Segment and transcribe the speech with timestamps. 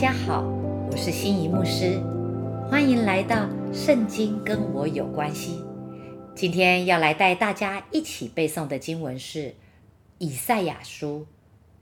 [0.00, 0.40] 家好，
[0.90, 2.00] 我是心仪牧师，
[2.70, 3.36] 欢迎来到
[3.74, 5.56] 《圣经跟我有关系》。
[6.34, 9.48] 今天要来带大家一起背诵的经文是
[10.16, 11.26] 《以赛亚书》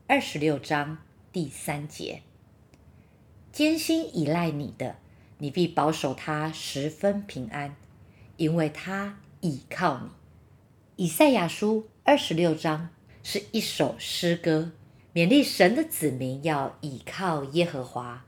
[0.09, 0.99] 二十六章
[1.33, 2.23] 第三节
[3.53, 4.97] ：“艰辛依赖你的，
[5.39, 7.77] 你必保守他十分平安，
[8.37, 10.09] 因为他倚靠你。”
[11.05, 12.89] 以赛亚书二十六章
[13.23, 14.73] 是一首诗歌。
[15.19, 18.25] 勉励神的子民要倚靠耶和华，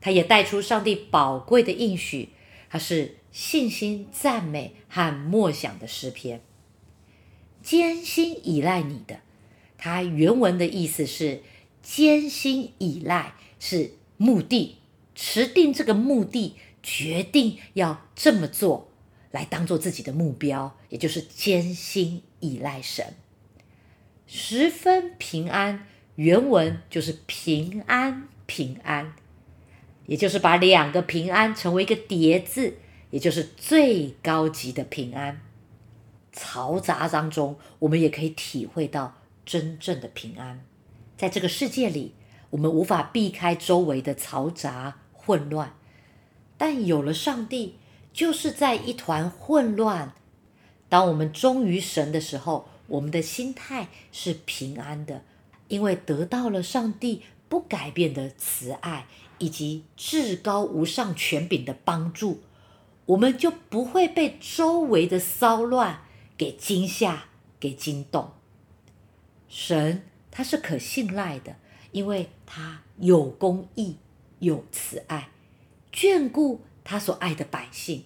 [0.00, 2.28] 他也带出上帝宝贵的应许，
[2.70, 6.40] 它是信心、赞美和默想的诗篇。
[7.60, 9.18] 艰辛依赖你的，
[9.76, 11.42] 它原文的意思是
[11.82, 14.76] 艰辛依赖是目的，
[15.16, 18.92] 持定这个目的，决定要这么做，
[19.32, 23.14] 来当做自己的目标，也就是艰辛依赖神，
[24.28, 25.88] 十分平安。
[26.16, 29.14] 原文就是平安平安，
[30.06, 32.78] 也就是把两个平安成为一个叠字，
[33.10, 35.40] 也就是最高级的平安。
[36.34, 39.14] 嘈杂当中，我们也可以体会到
[39.44, 40.64] 真正的平安。
[41.16, 42.14] 在这个世界里，
[42.50, 45.74] 我们无法避开周围的嘈杂混乱，
[46.58, 47.76] 但有了上帝，
[48.12, 50.12] 就是在一团混乱。
[50.88, 55.22] 当我们忠于神的时候，我们的心态是平安的。
[55.68, 59.06] 因为得到了上帝不改变的慈爱
[59.38, 62.42] 以及至高无上权柄的帮助，
[63.06, 66.02] 我们就不会被周围的骚乱
[66.36, 67.24] 给惊吓、
[67.60, 68.32] 给惊动。
[69.48, 71.56] 神他是可信赖的，
[71.92, 73.96] 因为他有公义、
[74.38, 75.30] 有慈爱，
[75.92, 78.04] 眷顾他所爱的百姓。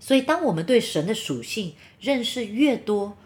[0.00, 3.18] 所以，当我们对神的属性认识越多，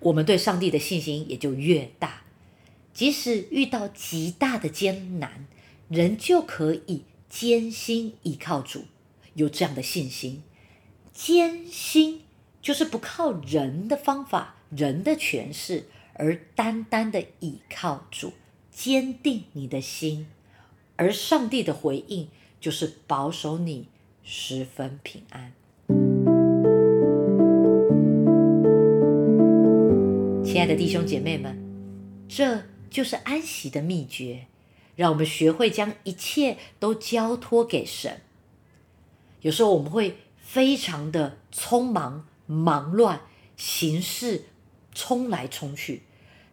[0.00, 2.22] 我们对上帝的信心也就越大。
[2.98, 5.46] 即使遇到极大的艰难，
[5.88, 8.86] 人就可以艰辛依靠主，
[9.34, 10.42] 有这样的信心。
[11.12, 12.22] 艰辛
[12.60, 15.84] 就是不靠人的方法、人的诠释，
[16.14, 18.32] 而单单的依靠主，
[18.72, 20.26] 坚定你的心。
[20.96, 22.26] 而上帝的回应
[22.60, 23.86] 就是保守你
[24.24, 25.52] 十分平安。
[30.44, 31.56] 亲爱的弟兄姐妹们，
[32.26, 32.60] 这。
[32.90, 34.46] 就是安息的秘诀，
[34.96, 38.20] 让我们学会将一切都交托给神。
[39.40, 43.20] 有时候我们会非常的匆忙、忙乱，
[43.56, 44.46] 行事
[44.92, 46.02] 冲来冲去，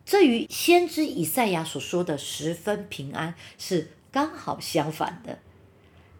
[0.05, 5.39] 这与先知以赛亚所说的十分平安是刚好相反的。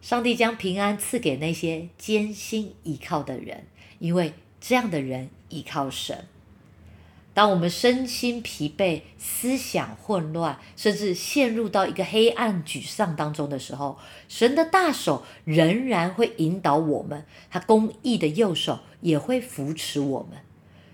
[0.01, 3.65] 上帝将平安赐给那些艰辛依靠的人，
[3.99, 6.27] 因为这样的人依靠神。
[7.35, 20.39] 当我们身心疲惫、思想混乱，甚至陷入到一个黑暗、沮丧当中的时候，神的大手仍然会引导我们，他公义的右手也会扶持我们。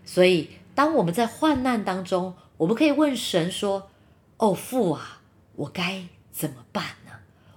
[0.03, 3.91] 所以，当我们在患难当中，我们可以问神说
[4.37, 5.21] ：“哦，父啊，
[5.57, 7.11] 我该怎么办呢？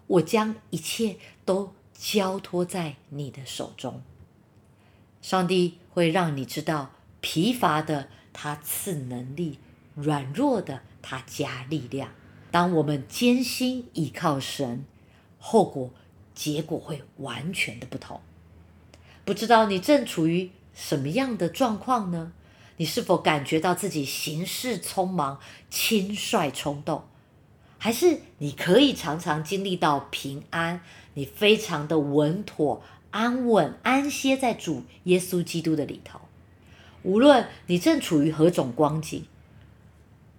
[0.09, 4.03] 我将一切都交托在你的手中。”
[5.23, 6.91] 上帝会让你知道
[7.23, 8.11] 疲乏的。
[8.35, 9.59] 他赐能力，
[9.95, 12.11] 软弱的他加力量。
[12.51, 14.85] 当我们艰辛倚靠神，
[15.39, 15.91] 后果
[16.35, 18.21] 结果会完全的不同。
[19.25, 22.33] 不知道你正处于什么样的状况呢？
[22.77, 25.39] 你是否感觉到自己行事匆忙、
[25.71, 27.05] 轻率冲动，
[27.79, 30.81] 还是你可以常常经历到平安？
[31.15, 36.21] 你非常的稳妥、安稳、安歇在主耶稣基督的里头。
[37.05, 39.27] 无论你正处于何种光景，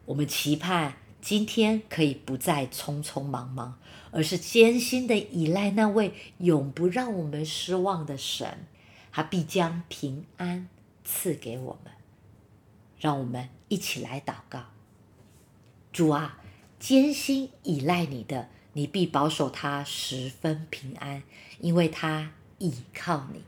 [0.06, 3.80] 我们期盼今天可以不再匆匆忙忙，
[4.12, 8.66] 而是艰辛的依赖那位永不让我们失望的神，
[9.12, 10.68] 他必将平安
[11.04, 11.94] 赐给我们。
[13.00, 14.64] 让我们一起来祷告：
[15.94, 16.42] 主啊，
[16.80, 21.22] 艰辛依赖你的，你必保守他十分平安，
[21.60, 23.44] 因为他倚靠你。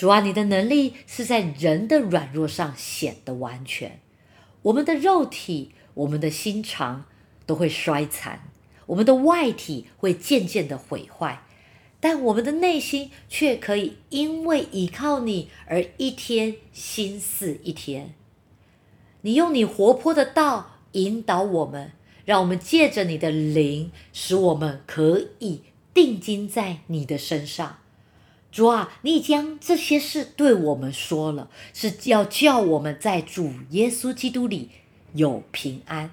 [0.00, 4.00] 主啊，你的能力是在人的软弱上显得完全。
[4.62, 7.04] 我们的肉体、我们的心肠
[7.44, 8.40] 都会衰残，
[8.86, 11.42] 我们的外体会渐渐的毁坏，
[12.00, 18.14] 但我们的内心却可以因为依靠你而一天心似一天。
[19.20, 21.92] 你用你活泼的道引导我们，
[22.24, 25.60] 让我们借着你的灵，使我们可以
[25.92, 27.79] 定睛在你的身上。
[28.50, 34.70] 主啊，你已将这些事对我们说了，是要叫我们在主耶稣基督里
[35.14, 36.10] 有平安。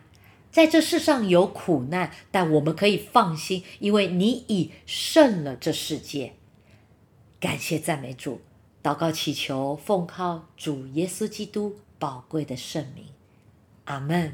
[0.51, 6.33] 在这世上有苦难，但我们可以放心，因为你已胜了这世界。
[7.39, 8.41] 感谢赞美主，
[8.81, 13.05] 祷告祈求，奉靠主耶稣基督宝贵的圣名，
[13.85, 14.33] 阿门，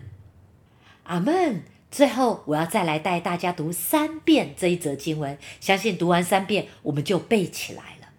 [1.04, 1.64] 阿门。
[1.94, 8.10] 最后，我要再来带大家读三遍这一则经文，相信读完三遍，我们就背起来了。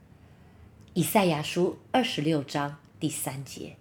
[0.93, 3.75] 以赛亚书二十六章第三节：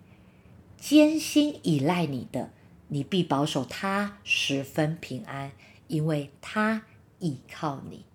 [0.79, 2.49] 艰辛依赖你的。
[2.87, 5.51] 你必保守他十分平安，
[5.87, 6.85] 因为他
[7.19, 8.05] 倚靠你。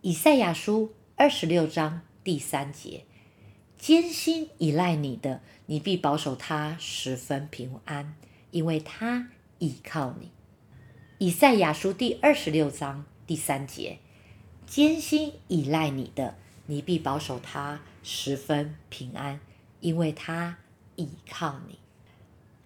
[0.00, 3.04] 以赛亚书二十六章第三节：
[3.76, 8.14] 艰辛依赖你的，你必保守他十分平安，
[8.50, 9.28] 因为他
[9.58, 10.30] 倚靠你。
[11.18, 13.96] 以赛亚书第二十六章第三节：
[14.66, 16.34] 艰辛依赖你的，
[16.66, 19.40] 你必保守他十分平安，
[19.80, 20.58] 因为他
[20.96, 21.78] 倚靠你。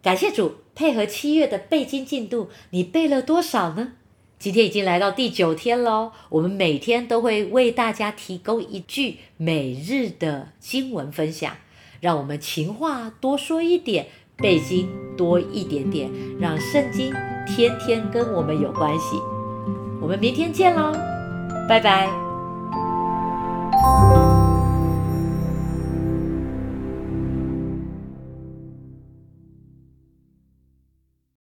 [0.02, 3.92] 感谢主配合七月的背经进度，你背了多少呢？
[4.40, 6.10] 今天已经来到第九天喽。
[6.30, 11.56] 我们每天都会为大家提供一句每日的经文分享，
[12.00, 16.10] 让我们情话多说一点，背经多一点点，
[16.40, 17.14] 让圣经
[17.50, 19.20] 天天跟我们有关系。
[20.00, 20.92] 我们明天见喽
[21.68, 22.08] 拜拜。